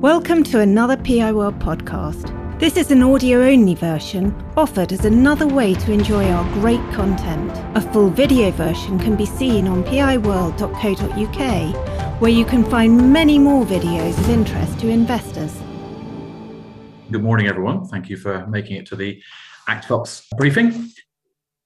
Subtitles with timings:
[0.00, 2.58] Welcome to another PI World podcast.
[2.58, 7.50] This is an audio only version offered as another way to enjoy our great content.
[7.76, 13.66] A full video version can be seen on piworld.co.uk, where you can find many more
[13.66, 15.54] videos of interest to investors.
[17.10, 17.84] Good morning, everyone.
[17.84, 19.22] Thank you for making it to the
[19.68, 20.92] ActiveOps briefing.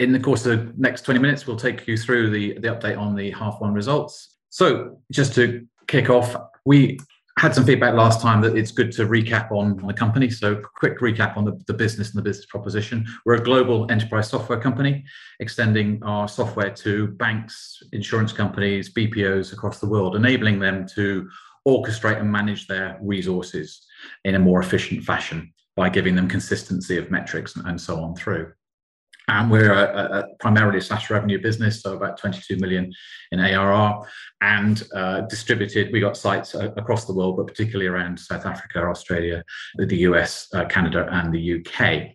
[0.01, 2.99] In the course of the next 20 minutes, we'll take you through the, the update
[2.99, 4.39] on the half one results.
[4.51, 6.99] So, just to kick off, we
[7.39, 10.31] had some feedback last time that it's good to recap on, the company.
[10.31, 13.07] So, quick recap on the, the business and the business proposition.
[13.25, 15.05] We're a global enterprise software company,
[15.41, 21.29] extending our software to banks, insurance companies, BPOs across the world, enabling them to
[21.67, 23.85] orchestrate and manage their resources
[24.25, 28.53] in a more efficient fashion by giving them consistency of metrics and so on through.
[29.29, 32.93] And we're a, a, primarily a SaaS revenue business, so about 22 million
[33.33, 34.07] in ARR,
[34.43, 35.93] and uh, distributed.
[35.93, 39.43] We got sites across the world, but particularly around South Africa, Australia,
[39.77, 42.15] the US, uh, Canada, and the UK.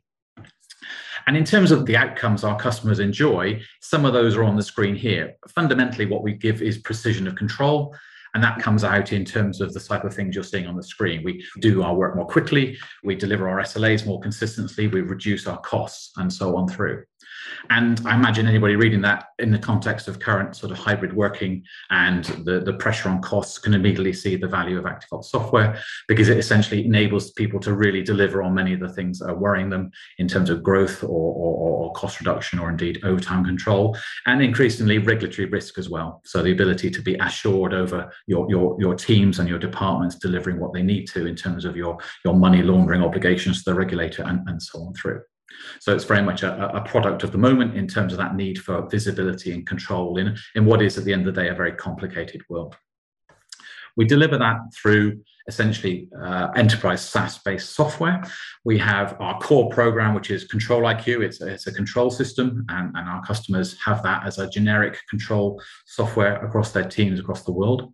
[1.28, 4.64] And in terms of the outcomes our customers enjoy, some of those are on the
[4.64, 5.36] screen here.
[5.54, 7.96] Fundamentally, what we give is precision of control
[8.34, 10.84] and that comes out in terms of the type of things you're seeing on the
[10.84, 11.24] screen.
[11.24, 15.60] We do our work more quickly, we deliver our SLAs more consistently, we reduce our
[15.60, 17.04] costs, and so on through.
[17.70, 21.64] And I imagine anybody reading that in the context of current sort of hybrid working
[21.90, 26.30] and the, the pressure on costs can immediately see the value of ActiveOps software because
[26.30, 29.70] it essentially enables people to really deliver on many of the things that are worrying
[29.70, 31.56] them in terms of growth or, or,
[31.88, 36.22] or cost reduction or indeed overtime control and increasingly regulatory risk as well.
[36.26, 40.60] So the ability to be assured over your, your, your teams and your departments delivering
[40.60, 44.24] what they need to in terms of your, your money laundering obligations to the regulator
[44.24, 45.22] and, and so on through.
[45.80, 48.60] So it's very much a, a, product of the moment in terms of that need
[48.60, 51.56] for visibility and control in, in what is, at the end of the day, a
[51.56, 52.76] very complicated world.
[53.96, 58.24] We deliver that through essentially uh, enterprise SaaS-based software.
[58.64, 61.24] We have our core program, which is Control IQ.
[61.26, 64.98] It's a, it's a control system, and, and our customers have that as a generic
[65.10, 67.92] control software across their teams across the world.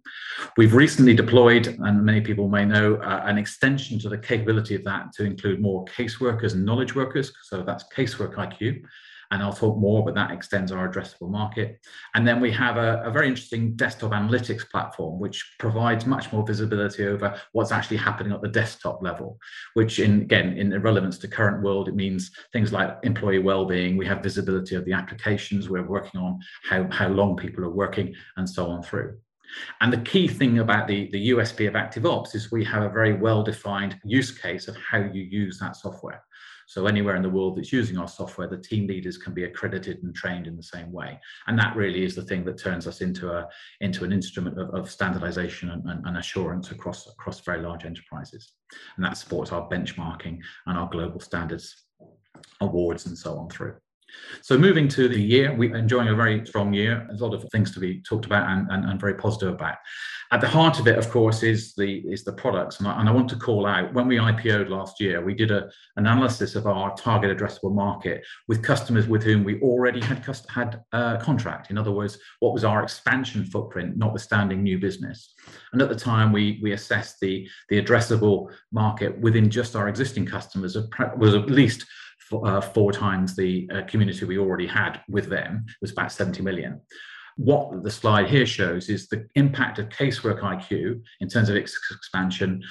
[0.58, 4.84] We've recently deployed, and many people may know, uh, an extension to the capability of
[4.84, 7.32] that to include more caseworkers and knowledge workers.
[7.44, 8.84] So that's Casework IQ
[9.32, 11.80] and I'll talk more, but that extends our addressable market.
[12.14, 16.46] And then we have a, a, very interesting desktop analytics platform, which provides much more
[16.46, 19.38] visibility over what's actually happening at the desktop level,
[19.74, 23.98] which in again, in relevance to current world, it means things like employee well-being.
[23.98, 28.14] We have visibility of the applications we're working on, how, how long people are working,
[28.38, 29.18] and so on through.
[29.82, 33.14] And the key thing about the, the USP of ActiveOps is we have a very
[33.14, 36.24] well-defined use case of how you use that software.
[36.68, 40.04] So anywhere in the world that's using our software, the team leaders can be accredited
[40.04, 41.20] and trained in the same way.
[41.48, 43.48] And that really is the thing that turns us into a
[43.82, 48.54] into an instrument of, of standardization and, and, and assurance across across very large enterprises.
[48.96, 51.86] And that supports our benchmarking and our global standards
[52.62, 53.76] awards and so on through.
[54.42, 57.06] So moving to the year, we're enjoying a very strong year.
[57.08, 59.78] There's a lot of things to be talked about and, and, and very positive about.
[60.32, 62.80] At the heart of it, of course, is the is the products.
[62.80, 65.52] And I, and I want to call out when we IPO'd last year, we did
[65.52, 70.82] a analysis of our target addressable market with customers with whom we already had had
[70.94, 71.70] a contract.
[71.70, 75.34] In other words, what was our expansion footprint, notwithstanding new business.
[75.74, 80.26] And at the time, we we assessed the the addressable market within just our existing
[80.26, 80.76] customers
[81.18, 81.86] was at least
[82.32, 86.82] uh, four times the uh, community we already had with them was about 70 million.
[87.38, 91.78] What the slide here shows is the impact of casework IQ in terms of its
[91.92, 92.64] expansion,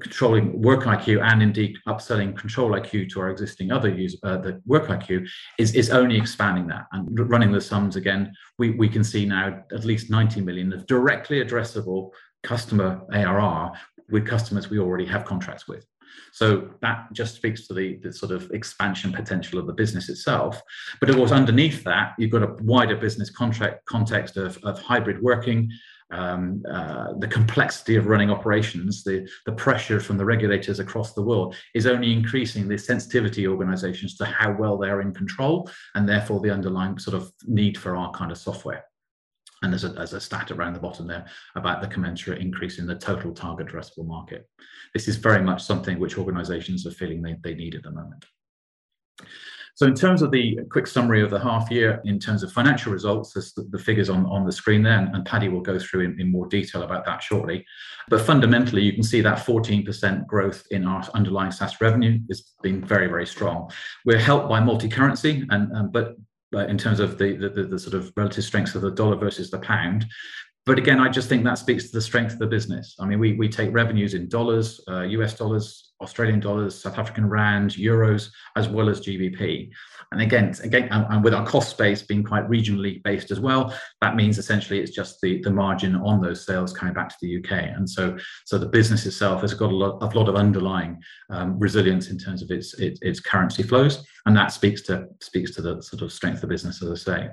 [0.00, 4.62] controlling work IQ and indeed upselling control IQ to our existing other use uh, the
[4.66, 5.28] work IQ
[5.58, 8.32] is, is only expanding that and running the sums again.
[8.58, 12.10] We, we can see now at least 90 million of directly addressable
[12.44, 13.72] customer ARR
[14.10, 15.86] with customers we already have contracts with
[16.32, 20.60] so that just speaks to the, the sort of expansion potential of the business itself.
[21.00, 25.22] But of course, underneath that, you've got a wider business contract context of, of hybrid
[25.22, 25.70] working,
[26.10, 31.22] um, uh, the complexity of running operations, the, the pressure from the regulators across the
[31.22, 36.40] world is only increasing the sensitivity organizations to how well they're in control and therefore
[36.40, 38.84] the underlying sort of need for our kind of software.
[39.64, 41.24] And there's a, there's a stat around the bottom there
[41.56, 44.46] about the commensurate increase in the total target addressable market.
[44.92, 48.26] This is very much something which organizations are feeling they, they need at the moment.
[49.76, 52.92] So in terms of the quick summary of the half year, in terms of financial
[52.92, 56.02] results, there's the, figures on, on the screen there, and, and Paddy will go through
[56.02, 57.64] in, in, more detail about that shortly.
[58.08, 62.84] But fundamentally, you can see that 14% growth in our underlying SaaS revenue has been
[62.84, 63.68] very, very strong.
[64.04, 66.14] We're helped by multi-currency, and but
[66.58, 69.58] in terms of the, the, the, sort of relative strengths of the dollar versus the
[69.58, 70.06] pound.
[70.66, 72.96] but again, I just think that speaks to the strength of the business.
[72.98, 77.28] I mean, we, we take revenues in dollars, uh, US dollars, Australian dollars, South African
[77.28, 79.70] rand, euros, as well as GBP.
[80.12, 84.16] And again, again, and, with our cost base being quite regionally based as well, that
[84.16, 87.70] means essentially it's just the, the margin on those sales coming back to the UK.
[87.76, 91.00] And so, so the business itself has got a lot, a lot of underlying
[91.30, 95.54] um, resilience in terms of its, its, its currency flows, and that speaks to speaks
[95.54, 97.28] to the sort of strength of the business, as I say.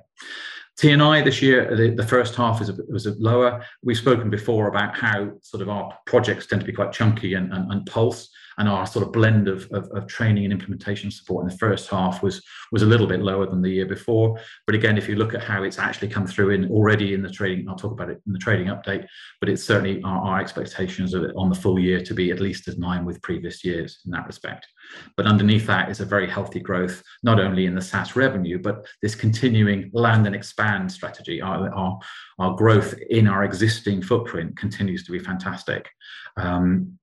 [0.78, 3.64] T&I this year, the, the first half a, was a lower.
[3.84, 7.54] We've spoken before about how sort of our projects tend to be quite chunky and,
[7.54, 11.44] and, and pulse and our sort of blend of, of, of, training and implementation support
[11.44, 14.40] in the first half was was a little bit lower than the year before.
[14.66, 17.30] But again, if you look at how it's actually come through in already in the
[17.30, 19.06] trading, I'll talk about it in the trading update.
[19.40, 22.40] But it's certainly our, our expectations of it on the full year to be at
[22.40, 24.68] least as line with previous years in that respect.
[25.18, 28.86] But underneath that is a very healthy growth, not only in the SaaS revenue, but
[29.02, 31.42] this continuing land and expand strategy.
[31.42, 32.00] Our, our,
[32.40, 35.90] our growth in our existing footprint continues to be fantastic.
[36.38, 36.98] Um,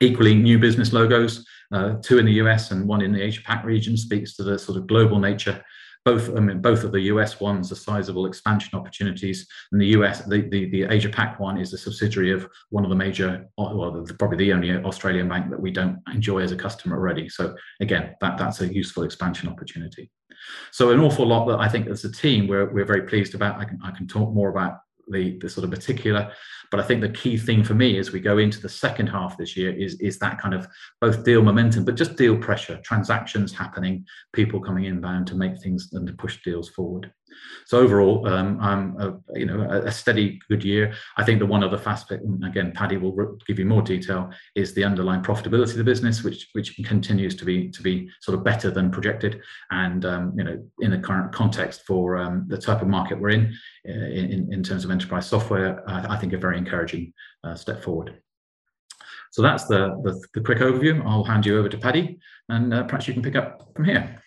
[0.00, 3.64] Equally, new business logos, uh, two in the US and one in the Asia Pac
[3.64, 5.64] region, speaks to the sort of global nature.
[6.04, 10.22] Both, I mean, both of the US ones are sizable expansion opportunities, and the US,
[10.24, 14.04] the, the, the Asia Pac one is a subsidiary of one of the major, well,
[14.18, 17.28] probably the only Australian bank that we don't enjoy as a customer already.
[17.28, 20.10] So again, that, that's a useful expansion opportunity.
[20.72, 23.58] So an awful lot that I think as a team we're, we're very pleased about.
[23.58, 24.78] I can, I can talk more about
[25.08, 26.32] the, the sort of particular.
[26.70, 29.36] But I think the key thing for me as we go into the second half
[29.36, 30.66] this year is, is that kind of
[31.00, 35.90] both deal momentum, but just deal pressure, transactions happening, people coming inbound to make things
[35.92, 37.12] and to push deals forward.
[37.66, 40.92] So overall, um, I'm a, you know a, steady good year.
[41.16, 44.84] I think the one other aspect, again, Paddy will give you more detail, is the
[44.84, 48.70] underlying profitability of the business, which which continues to be to be sort of better
[48.70, 52.88] than projected, and um, you know in the current context for um, the type of
[52.88, 53.54] market we're in,
[53.88, 57.12] uh, in in terms of enterprise software, I, I think a very encouraging
[57.44, 58.20] uh, step forward.
[59.34, 61.04] So that's the, the, the quick overview.
[61.04, 64.22] I'll hand you over to Paddy, and uh, perhaps you can pick up from here.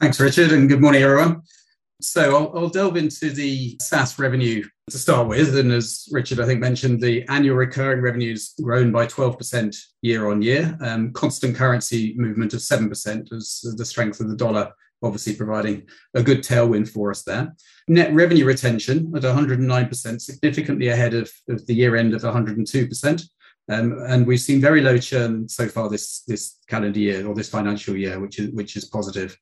[0.00, 1.42] Thanks, Richard, and good morning, everyone.
[2.02, 5.56] So I'll, I'll, delve into the SaaS revenue to start with.
[5.56, 10.42] And as Richard, I think, mentioned, the annual recurring revenues grown by 12% year on
[10.42, 14.72] year, um, constant currency movement of 7% as the strength of the dollar
[15.02, 17.54] obviously providing a good tailwind for us there.
[17.88, 23.22] Net revenue retention at 109%, significantly ahead of, of the year end of 102%.
[23.68, 27.48] Um, and we've seen very low churn so far this, this calendar year or this
[27.48, 29.36] financial year, which is, which is positive.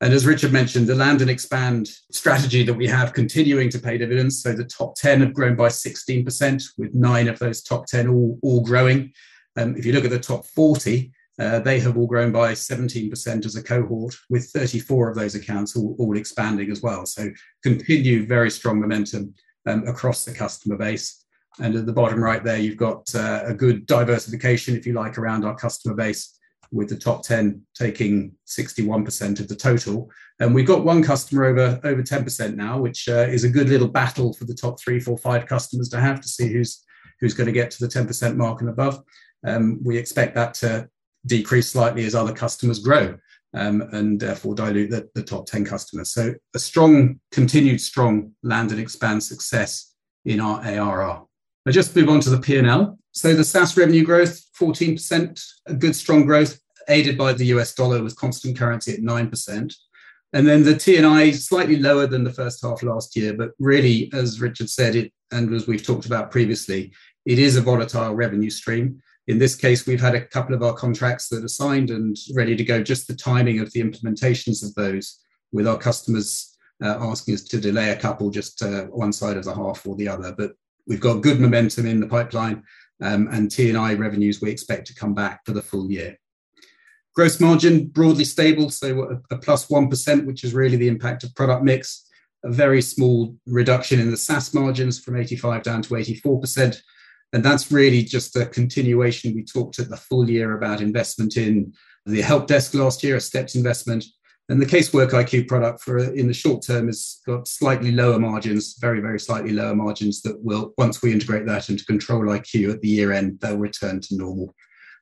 [0.00, 3.96] And as Richard mentioned, the land and expand strategy that we have continuing to pay
[3.96, 4.42] dividends.
[4.42, 8.38] So the top 10 have grown by 16%, with nine of those top 10 all,
[8.42, 9.12] all growing.
[9.56, 13.44] Um, if you look at the top 40, uh, they have all grown by 17%
[13.44, 17.06] as a cohort, with 34 of those accounts all, all expanding as well.
[17.06, 17.30] So
[17.62, 19.34] continue very strong momentum
[19.66, 21.24] um, across the customer base.
[21.60, 25.18] And at the bottom right there, you've got uh, a good diversification, if you like,
[25.18, 26.33] around our customer base
[26.74, 30.10] with the top 10 taking 61% of the total.
[30.40, 33.88] And we've got one customer over, over 10% now, which uh, is a good little
[33.88, 36.82] battle for the top three, four, five customers to have to see who's,
[37.20, 39.02] who's going to get to the 10% mark and above.
[39.46, 40.88] Um, we expect that to
[41.26, 43.16] decrease slightly as other customers grow
[43.54, 46.10] um, and therefore dilute the, the top 10 customers.
[46.12, 49.94] So a strong, continued strong land and expand success
[50.24, 51.24] in our ARR.
[51.66, 52.98] I just move on to the P&L.
[53.12, 56.58] So the SaaS revenue growth, 14%, a good strong growth,
[56.88, 59.74] aided by the US dollar with constant currency at 9%.
[60.32, 64.40] And then the T&I slightly lower than the first half last year, but really, as
[64.40, 66.92] Richard said, it and as we've talked about previously,
[67.24, 69.00] it is a volatile revenue stream.
[69.26, 72.54] In this case, we've had a couple of our contracts that are signed and ready
[72.54, 72.82] to go.
[72.82, 75.20] Just the timing of the implementations of those,
[75.52, 79.44] with our customers uh, asking us to delay a couple, just uh, one side of
[79.44, 80.34] the half or the other.
[80.36, 80.52] But
[80.86, 82.62] we've got good momentum in the pipeline,
[83.02, 86.18] um, and T&I revenues we expect to come back for the full year.
[87.14, 91.62] Gross margin broadly stable, so a, plus 1%, which is really the impact of product
[91.62, 92.08] mix.
[92.44, 96.76] A very small reduction in the SaaS margins from 85 down to 84%.
[97.32, 99.34] And that's really just a continuation.
[99.34, 101.72] We talked at the full year about investment in
[102.04, 104.04] the help desk last year, a stepped investment.
[104.48, 108.76] And the Casework IQ product for in the short term has got slightly lower margins,
[108.78, 112.80] very, very slightly lower margins that will, once we integrate that into Control IQ at
[112.82, 114.54] the year end, they'll return to normal.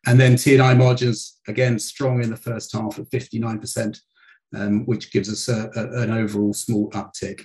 [0.06, 4.00] And then T&I margins, again, strong in the first half at 59%,
[4.54, 7.44] um, which gives us a, a, an overall small uptick.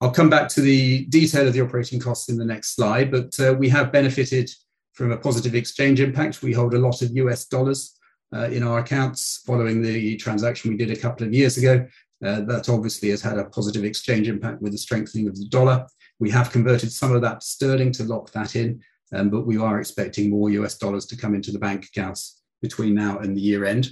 [0.00, 3.38] I'll come back to the detail of the operating costs in the next slide, but
[3.38, 4.50] uh, we have benefited
[4.94, 6.42] from a positive exchange impact.
[6.42, 7.98] We hold a lot of US dollars
[8.34, 11.86] uh, in our accounts following the transaction we did a couple of years ago.
[12.24, 15.86] Uh, that obviously has had a positive exchange impact with the strengthening of the dollar.
[16.18, 18.82] We have converted some of that sterling to lock that in,
[19.14, 22.94] um, but we are expecting more US dollars to come into the bank accounts between
[22.94, 23.88] now and the year end.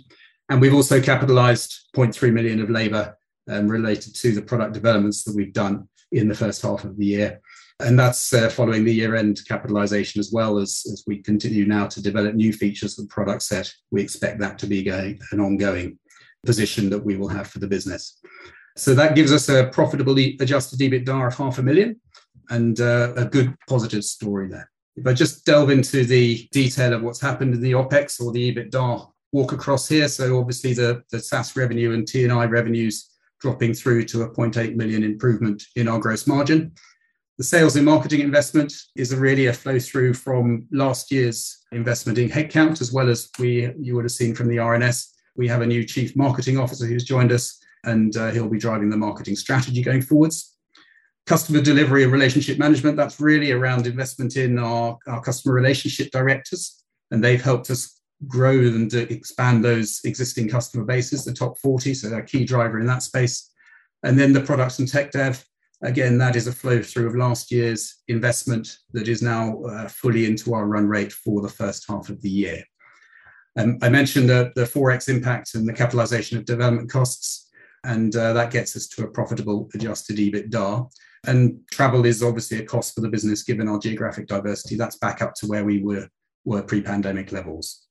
[0.49, 3.17] And we've also capitalized 0.3 million of labor
[3.51, 7.07] um, related to the product developments that we've done in the first half of the
[7.07, 7.41] year.
[7.81, 11.87] And that's uh, following the year end capitalization as well as, as we continue now
[11.87, 13.73] to develop new features of the product set.
[13.91, 15.99] We expect that to be going, an ongoing
[16.45, 18.19] position that we will have for the business.
[18.77, 22.01] So that gives us a profitable adjusted EBITDA of half a million
[22.51, 24.71] and uh, a good positive story there.
[24.99, 28.53] If I just delve into the detail of what's happened in the OPEX or the
[28.53, 30.09] EBITDA walk across here.
[30.09, 35.05] So obviously the, the SaaS revenue and T&I revenues dropping through to a 0.8 million
[35.05, 36.73] improvement in our gross margin.
[37.37, 42.29] The sales and marketing investment is really a flow through from last year's investment in
[42.29, 45.07] headcount, as well as we you would have seen from the RNS.
[45.37, 48.91] We have a new chief marketing officer who's joined us, and uh, he'll be driving
[48.91, 50.58] the marketing strategy going forwards.
[51.29, 56.83] Customer delivery and relationship management, that's really around investment in our, our customer relationship directors,
[57.11, 61.93] and they've helped us grow and expand those existing customer bases, the top 40.
[61.93, 63.53] So they're a key driver in that space.
[64.05, 65.45] And then the products and tech dev,
[65.83, 70.25] again, that is a flow through of last year's investment that is now uh, fully
[70.25, 72.65] into our run rate for the first half of the year.
[73.59, 77.51] Um, I mentioned the, the Forex impact and the capitalization of development costs,
[77.85, 80.89] and uh, that gets us to a profitable adjusted EBITDA.
[81.27, 84.77] And travel is obviously a cost for the business given our geographic diversity.
[84.77, 86.09] That's back up to where we were,
[86.45, 87.87] were pre pandemic levels.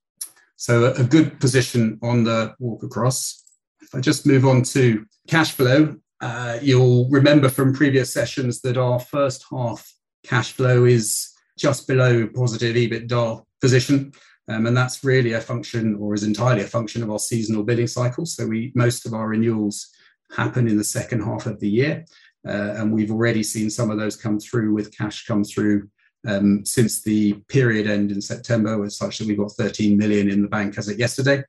[0.55, 3.43] So a good position on the walk across.
[3.81, 8.77] If I just move on to cash flow, uh, you'll remember from previous sessions that
[8.77, 9.88] our first half
[10.24, 14.13] cash flow is just below positive EBITDA position.
[14.50, 17.88] Um, and that's really a function or is entirely a function of our seasonal billing
[17.88, 18.25] cycle.
[18.25, 19.89] So we most of our renewals
[20.36, 22.05] happen in the second half of the year.
[22.47, 25.89] Uh, and we've already seen some of those come through with cash come through
[26.27, 30.41] um, since the period end in September was such that we've got 13 million in
[30.41, 31.43] the bank as of yesterday.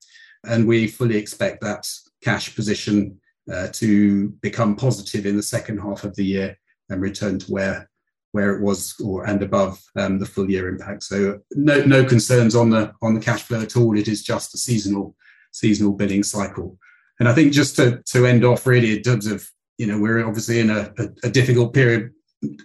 [0.44, 1.88] And we fully expect that
[2.22, 3.20] cash position
[3.52, 7.88] uh, to become positive in the second half of the year and return to where
[8.32, 11.02] where it was or and above um, the full year impact.
[11.02, 13.96] So no no concerns on the on the cash flow at all.
[13.96, 15.16] It is just a seasonal
[15.52, 16.78] seasonal billing cycle.
[17.18, 19.48] And I think just to to end off really in terms of
[19.78, 22.10] you know we're obviously in a, a, a difficult period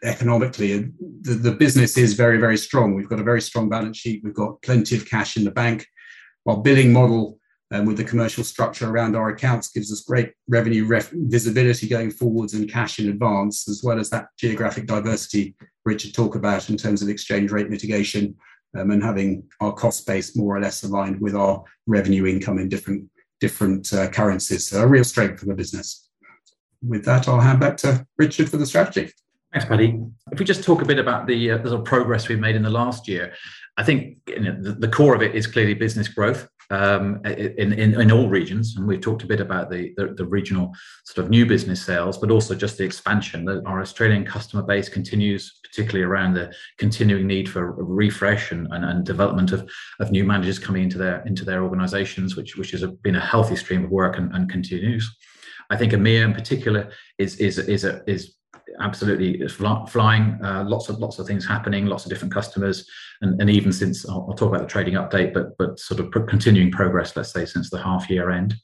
[0.03, 0.91] economically.
[1.21, 2.93] The, the business is very very strong.
[2.93, 4.21] We've got a very strong balance sheet.
[4.23, 5.85] We've got plenty of cash in the bank.
[6.45, 7.39] Our billing model
[7.71, 12.11] um, with the commercial structure around our accounts gives us great revenue ref- visibility going
[12.11, 15.55] forwards and cash in advance as well as that geographic diversity
[15.85, 18.35] richard talked about in terms of exchange rate mitigation
[18.77, 22.69] um, and having our cost base more or less aligned with our revenue income in
[22.69, 24.67] different different uh, currencies.
[24.67, 26.09] So a real strength for the business
[26.85, 29.11] with that i'll hand back to richard for the strategy
[29.53, 29.99] Thanks, Paddy.
[30.31, 32.71] If we just talk a bit about the, uh, the progress we've made in the
[32.71, 33.33] last year,
[33.77, 37.73] I think you know, the, the, core of it is clearly business growth um, in,
[37.73, 40.71] in, in all regions, and we've talked a bit about the, the, the regional
[41.05, 43.45] sort of new business sales, but also just the expansion.
[43.45, 48.83] That our Australian customer base continues, particularly around the continuing need for refresh and, and,
[48.83, 52.83] and development of, of new managers coming into their into their organisations, which which has
[53.03, 55.15] been a healthy stream of work and, and continues.
[55.73, 58.35] I think EMEA in particular is is is a, is
[58.79, 60.39] absolutely flying.
[60.43, 62.87] Uh, lots of lots of things happening, lots of different customers,
[63.21, 66.11] and, and even since I'll, I'll, talk about the trading update, but but sort of
[66.27, 68.55] continuing progress, let's say, since the half year end.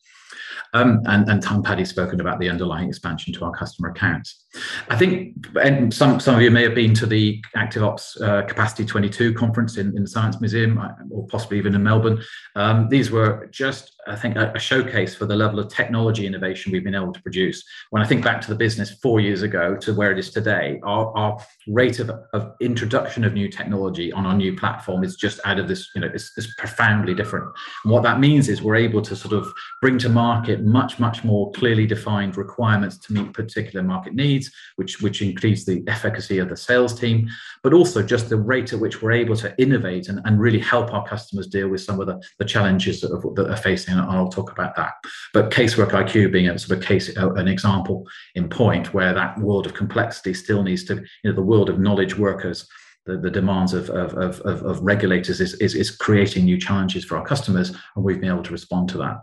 [0.74, 4.46] Um, and, and Tom Paddy's spoken about the underlying expansion to our customer accounts.
[4.90, 8.86] I think and some, some of you may have been to the ActiveOps uh, Capacity
[8.86, 12.22] 22 conference in, in the Science Museum, uh, or possibly even in Melbourne.
[12.56, 16.72] Um, these were just, I think, a, a, showcase for the level of technology innovation
[16.72, 17.64] we've been able to produce.
[17.92, 20.80] When I think back to the business four years ago to where it is today,
[20.84, 21.38] our, our
[21.68, 25.68] rate of, of introduction of new technology on our new platform is just out of
[25.68, 27.46] this, you know, it's, it's profoundly different.
[27.84, 29.52] And what that means is we're able to sort of
[29.82, 34.39] bring to market much, much more clearly defined requirements to meet particular market needs,
[34.76, 37.28] which, which increase the efficacy of the sales team,
[37.64, 40.94] but also just the rate at which we're able to innovate and, and really help
[40.94, 43.96] our customers deal with some of the, the challenges that, are, that are facing.
[43.96, 44.94] And I'll talk about that.
[45.34, 48.06] But Casework IQ being a sort of case, an example
[48.36, 51.80] in point where that world of complexity still needs to, you know, the world of
[51.80, 52.68] knowledge workers
[53.06, 57.18] the, the demands of, of, of, of regulators is, is, is creating new challenges for
[57.18, 59.18] our customers, and we've been able to respond to that.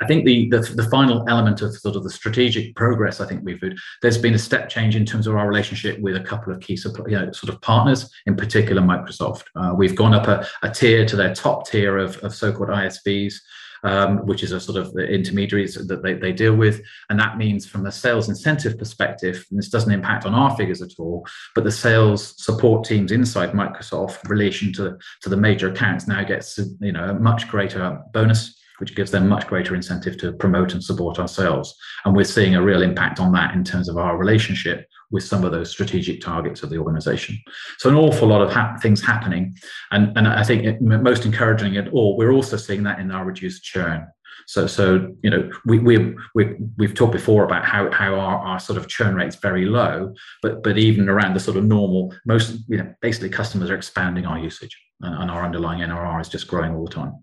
[0.00, 3.44] I think the, the, the final element of sort of the strategic progress I think
[3.44, 3.60] we've
[4.00, 6.78] there's been a step change in terms of our relationship with a couple of key
[7.06, 9.44] you know, sort of partners, in particular Microsoft.
[9.54, 13.34] Uh, we've gone up a, a, tier to their top tier of, of so-called ISVs.
[13.82, 16.82] um, which is a sort of the intermediaries that they, they deal with.
[17.08, 20.82] And that means from a sales incentive perspective, and this doesn't impact on our figures
[20.82, 26.06] at all, but the sales support teams inside Microsoft relation to, to the major accounts
[26.06, 30.32] now gets you know a much greater bonus which gives them much greater incentive to
[30.32, 31.76] promote and support our sales.
[32.04, 35.44] And we're seeing a real impact on that in terms of our relationship with some
[35.44, 37.38] of those strategic targets of the organization.
[37.78, 39.56] So an awful lot of ha- things happening,
[39.90, 43.24] and and I think it, most encouraging at all, we're also seeing that in our
[43.24, 44.06] reduced churn.
[44.46, 48.60] So so you know we we we we've talked before about how how our, our
[48.60, 52.58] sort of churn rate's very low, but but even around the sort of normal, most
[52.68, 56.48] you know basically customers are expanding our usage, and, and our underlying NRR is just
[56.48, 57.14] growing all the time.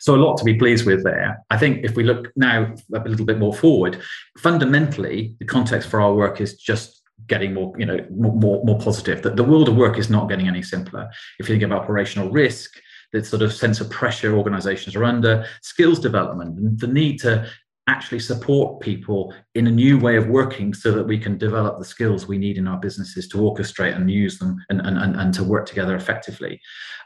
[0.00, 1.42] So a lot to be pleased with there.
[1.50, 4.00] I think if we look now a little bit more forward,
[4.38, 9.22] fundamentally, the context for our work is just getting more, you know, more, more positive.
[9.22, 11.08] That the world of work is not getting any simpler.
[11.38, 12.70] If you think about operational risk,
[13.12, 17.48] the sort of sense of pressure organizations are under, skills development, and the need to
[17.88, 21.84] actually support people in a new way of working so that we can develop the
[21.84, 25.32] skills we need in our businesses to orchestrate and use them and, and, and, and
[25.32, 26.60] to work together effectively.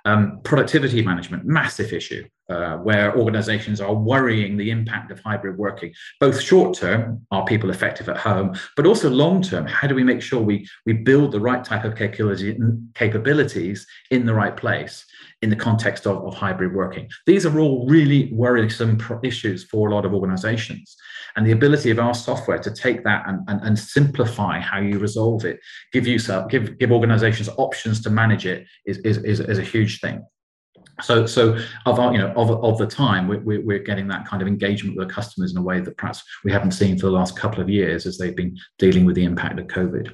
[0.06, 5.92] Um, productivity management, massive issue uh, where organizations are worrying the impact of hybrid working,
[6.18, 10.04] both short term, are people effective at home, but also long term, how do we
[10.04, 15.04] make sure we, we build the right type of capabilities in the right place?
[15.42, 17.08] in the context of, of hybrid working.
[17.26, 20.96] These are all really worrisome issues for a lot of organizations.
[21.36, 24.98] And the ability of our software to take that and, and, and simplify how you
[24.98, 25.60] resolve it,
[25.92, 30.00] give you give, give organizations options to manage it is, is, is, is a huge
[30.00, 30.22] thing.
[31.02, 34.42] So, so of our, you know, of, of the time, we're, we're getting that kind
[34.42, 37.12] of engagement with the customers in a way that perhaps we haven't seen for the
[37.12, 40.12] last couple of years as they've been dealing with the impact of COVID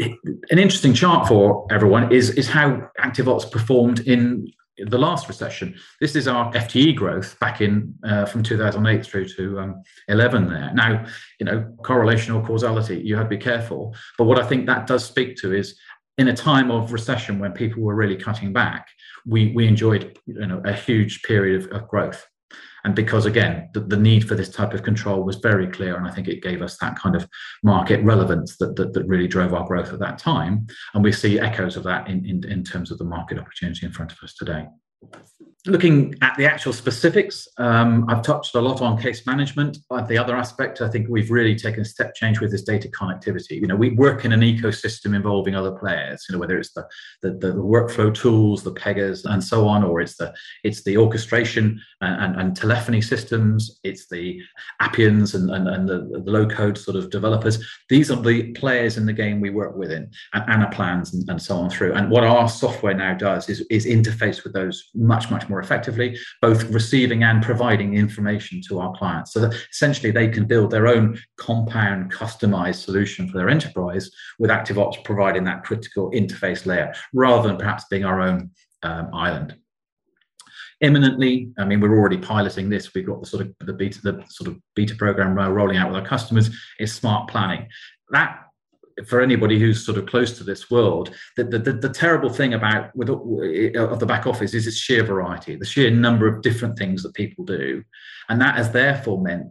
[0.00, 4.50] an interesting chart for everyone is, is how ActiveOps performed in
[4.86, 5.74] the last recession.
[6.00, 10.70] This is our FTE growth back in uh, from 2008 through to um, 11 there.
[10.72, 11.04] Now,
[11.40, 13.94] you know, correlation or causality, you have to be careful.
[14.16, 15.76] But what I think that does speak to is
[16.18, 18.88] in a time of recession when people were really cutting back,
[19.24, 22.26] we, we enjoyed you know, a huge period of, of growth.
[22.84, 26.06] And because again the, the, need for this type of control was very clear and
[26.06, 27.28] i think it gave us that kind of
[27.62, 30.66] market relevance that, that, that really drove our growth at that time.
[30.94, 33.92] And we see echoes of that in, in, in terms of the market opportunity in
[33.92, 34.66] front of us today
[35.66, 39.78] looking at the actual specifics, um, I've touched a lot on case management.
[39.90, 42.88] But the other aspect, I think we've really taken a step change with this data
[42.88, 43.60] connectivity.
[43.60, 46.24] You know, we work in an ecosystem involving other players.
[46.28, 46.86] You know, whether it's the
[47.22, 50.32] the, the workflow tools, the Pegas, and so on, or it's the
[50.64, 53.80] it's the orchestration and, and, and telephony systems.
[53.82, 54.40] It's the
[54.80, 57.58] Appians and, and, and the, the low code sort of developers.
[57.88, 61.56] These are the players in the game we work within, and Anaplan and, and so
[61.56, 61.94] on through.
[61.94, 66.18] And what our software now does is is interface with those much much more effectively,
[66.40, 69.32] both receiving and providing information to our clients.
[69.32, 74.50] So that essentially they can build their own compound, customized solution for their enterprise with
[74.50, 78.50] ActiveOps providing that critical interface layer rather than perhaps being our own
[78.82, 79.56] um, island
[80.80, 81.50] imminently.
[81.58, 82.94] I mean, we're already piloting this.
[82.94, 85.98] We've got the sort of the beta, the sort of beta program rolling out with
[85.98, 86.50] our customers.
[86.78, 87.68] Is smart planning.
[88.10, 88.47] That
[89.06, 92.54] for anybody who's sort of close to this world, the, the, the, the, terrible thing
[92.54, 96.42] about with uh, of the back office is its sheer variety, the sheer number of
[96.42, 97.82] different things that people do,
[98.28, 99.46] and that has therefore meant,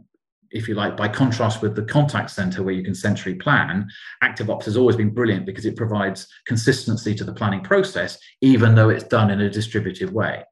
[0.51, 3.87] if you like, by contrast with the contact center where you can centrally plan,
[4.23, 8.89] ActiveOps has always been brilliant because it provides consistency to the planning process, even though
[8.89, 10.43] it's done in a distributed way.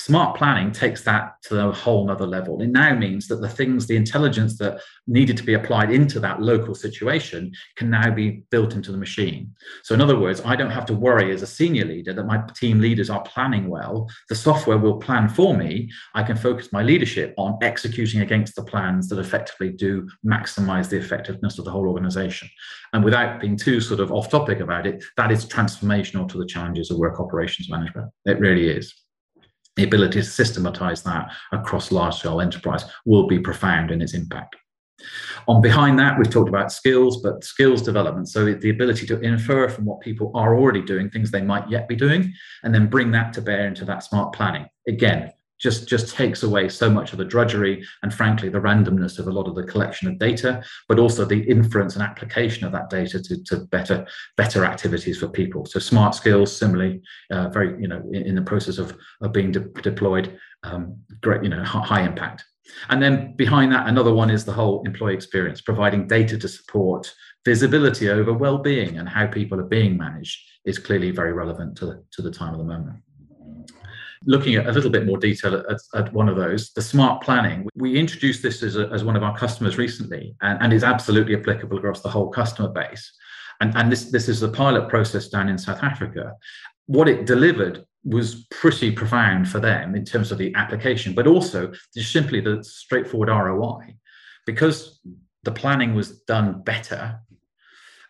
[0.00, 2.62] Smart planning takes that to a whole nother level.
[2.62, 6.40] It now means that the things, the intelligence that needed to be applied into that
[6.40, 9.54] local situation can now be built into the machine.
[9.82, 12.42] So, in other words, I don't have to worry as a senior leader that my
[12.56, 14.08] team leaders are planning well.
[14.30, 15.90] The software will plan for me.
[16.14, 20.96] I can focus my leadership on executing against the plans that effectively do maximize the
[20.96, 22.48] effectiveness of the whole organization.
[22.94, 26.46] And without being too sort of off topic about it, that is transformational to the
[26.46, 28.10] challenges of work operations management.
[28.24, 28.94] It really is
[29.76, 34.56] the ability to systematize that across large scale enterprise will be profound in its impact.
[35.48, 38.28] On behind that, we've talked about skills, but skills development.
[38.28, 41.88] So the ability to infer from what people are already doing, things they might yet
[41.88, 44.66] be doing, and then bring that to bear into that smart planning.
[44.86, 49.28] Again, just just takes away so much of the drudgery and frankly the randomness of
[49.28, 52.90] a lot of the collection of data but also the inference and application of that
[52.90, 55.66] data to, to better better activities for people.
[55.66, 59.52] So smart skills similarly uh, very you know in, in, the process of, of being
[59.52, 62.44] de- deployed um, great you know high impact.
[62.88, 67.12] And then behind that another one is the whole employee experience providing data to support
[67.44, 72.22] visibility over well-being and how people are being managed is clearly very relevant to to
[72.22, 73.00] the time of the moment
[74.26, 77.66] looking at a little bit more detail at, at one of those, the smart planning.
[77.74, 81.36] We introduced this as, a, as one of our customers recently, and, and is absolutely
[81.36, 83.12] applicable across the whole customer base.
[83.60, 86.34] And, and this, this is the pilot process down in South Africa.
[86.86, 91.72] What it delivered was pretty profound for them in terms of the application, but also
[91.94, 93.96] just simply the straightforward ROI.
[94.46, 95.00] Because
[95.44, 97.20] the planning was done better,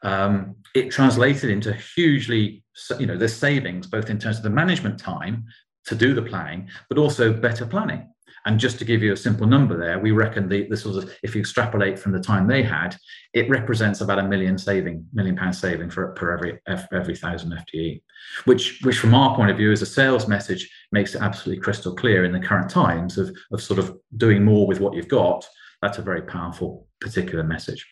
[0.02, 2.64] um, it translated into hugely,
[2.98, 5.44] you know, the savings, both in terms of the management time
[5.90, 8.08] to do the planning, but also better planning.
[8.46, 11.34] And just to give you a simple number there, we reckon the, this was, if
[11.34, 12.96] you extrapolate from the time they had,
[13.34, 16.58] it represents about a million saving, million pound saving for per every
[16.92, 18.00] every thousand FTE,
[18.46, 21.94] which which from our point of view as a sales message makes it absolutely crystal
[21.94, 25.46] clear in the current times of, of sort of doing more with what you've got.
[25.82, 27.86] That's a very powerful particular message.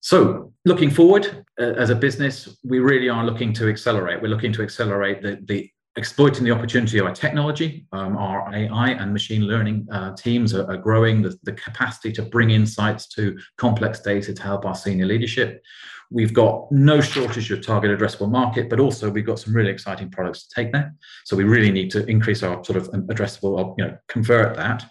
[0.00, 4.20] So, looking forward uh, as a business, we really are looking to accelerate.
[4.20, 7.86] We're looking to accelerate the, the exploiting the opportunity of our technology.
[7.92, 12.22] Um, our AI and machine learning uh, teams are, are growing the, the, capacity to
[12.22, 15.62] bring insights to complex data to help our senior leadership.
[16.10, 20.10] We've got no shortage of target addressable market, but also we've got some really exciting
[20.10, 20.94] products to take there.
[21.24, 24.84] So we really need to increase our sort of addressable, you know, convert that.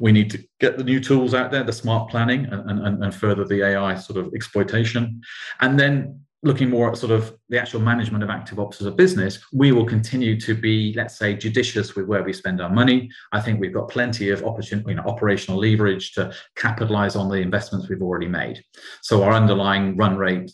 [0.00, 3.14] We need to get the new tools out there, the smart planning, and, and, and
[3.14, 5.20] further the AI sort of exploitation.
[5.60, 8.90] And then looking more at sort of the actual management of active ops as a
[8.90, 13.08] business, we will continue to be, let's say, judicious with where we spend our money.
[13.30, 17.36] I think we've got plenty of opportunity, you know, operational leverage to capitalize on the
[17.36, 18.62] investments we've already made.
[19.02, 20.50] So our underlying run rate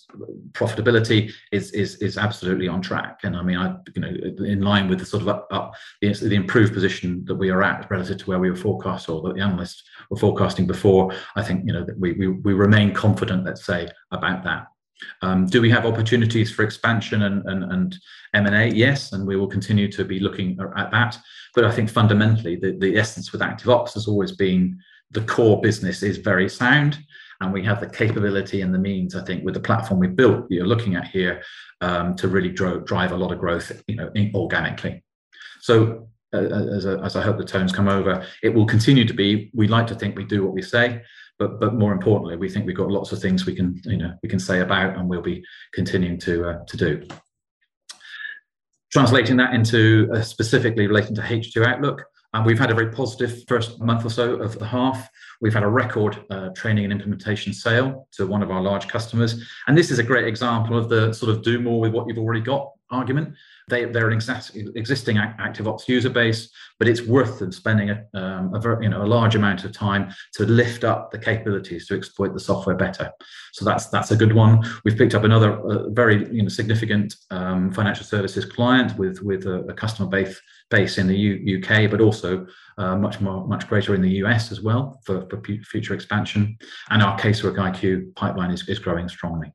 [0.53, 3.21] profitability is is is absolutely on track.
[3.25, 6.35] And I mean, I you know, in line with the sort of up, up the,
[6.35, 9.41] improved position that we are at relative to where we were forecast or that the
[9.43, 11.15] analysts were forecasting before.
[11.35, 14.67] I think you know that we we, we remain confident, let's say, about that.
[15.23, 17.97] Um, do we have opportunities for expansion and, and, and
[18.35, 18.69] M&A?
[18.69, 21.19] Yes, and we will continue to be looking at that.
[21.55, 24.79] But I think fundamentally, the, the essence with Active Ops has always been
[25.11, 26.99] the core business is very sound,
[27.41, 29.15] and we have the capability and the means.
[29.15, 31.43] I think with the platform we built, you're looking at here,
[31.81, 35.03] um, to really drive, drive a lot of growth, you know, organically.
[35.61, 39.15] So uh, as, a, as I hope the tones come over, it will continue to
[39.15, 39.51] be.
[39.55, 41.03] We like to think we do what we say
[41.39, 44.15] but but more importantly, we think we've got lots of things we can you know
[44.23, 47.07] we can say about, and we'll be continuing to uh, to do.
[48.91, 53.43] Translating that into uh, specifically relating to H2 outlook, and we've had a very positive
[53.47, 55.09] first month or so of the half.
[55.41, 59.45] We've had a record uh, training and implementation sale to one of our large customers,
[59.67, 62.19] and this is a great example of the sort of do more with what you've
[62.19, 63.35] already got argument.
[63.69, 68.55] They, they're an existing active ActiveOps user base, but it's worth them spending a, um,
[68.55, 71.95] a, very, you know, a large amount of time to lift up the capabilities to
[71.95, 73.13] exploit the software better.
[73.53, 74.65] So that's that's a good one.
[74.85, 79.47] We've picked up another uh, very you know, significant um, financial services client with with
[79.47, 82.47] a, a customer base base in the U- UK, but also
[82.79, 86.57] uh, much more much greater in the US as well for, for future expansion.
[86.91, 89.53] And our casework IQ pipeline is, is growing strongly.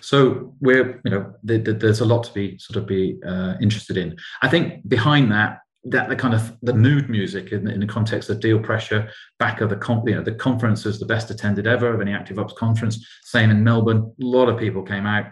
[0.00, 3.54] So we're, you know, the, the, there's a lot to be sort of be uh,
[3.60, 4.16] interested in.
[4.42, 8.28] I think behind that, that the kind of the mood music in, in the context
[8.30, 11.92] of deal pressure, back of the you know the conference is the best attended ever
[11.94, 13.06] of any active ops conference.
[13.22, 15.26] Same in Melbourne, a lot of people came out,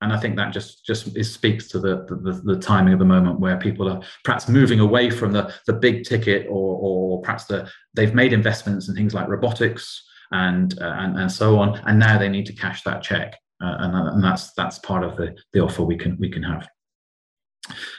[0.00, 3.04] and I think that just just is, speaks to the, the, the timing of the
[3.04, 7.44] moment where people are perhaps moving away from the the big ticket or or perhaps
[7.44, 11.98] the they've made investments in things like robotics and uh, and and so on, and
[11.98, 15.36] now they need to cash that check uh, and, and that's that's part of the,
[15.52, 16.66] the offer we can we can have.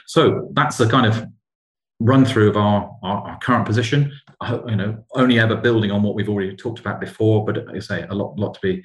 [0.06, 1.26] So that's the kind of
[2.04, 4.12] run through of our, our, our, current position.
[4.66, 8.04] You know, only ever building on what we've already talked about before, but I say
[8.08, 8.82] a lot lot to be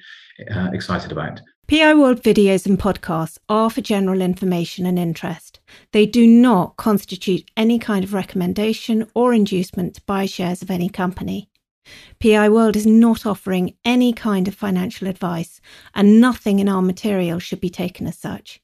[0.54, 1.40] uh, excited about.
[1.66, 5.60] PI World videos and podcasts are for general information and interest.
[5.92, 10.88] They do not constitute any kind of recommendation or inducement to buy shares of any
[10.88, 11.50] company.
[12.20, 15.60] PI World is not offering any kind of financial advice,
[15.94, 18.62] and nothing in our material should be taken as such.